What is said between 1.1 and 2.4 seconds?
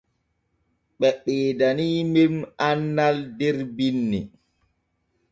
ɓeedaniimen